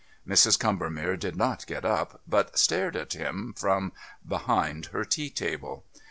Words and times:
Mrs. 0.27 0.57
Combermere 0.57 1.15
did 1.15 1.35
not 1.35 1.67
get 1.67 1.85
up, 1.85 2.21
but 2.27 2.57
stared 2.57 2.95
at 2.95 3.13
him 3.13 3.53
from, 3.55 3.93
behind 4.27 4.87
her 4.87 5.05
tea 5.05 5.29
table. 5.29 5.85